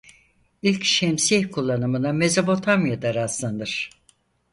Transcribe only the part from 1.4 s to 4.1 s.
kullanımına Mezopotamya'da rastlanır.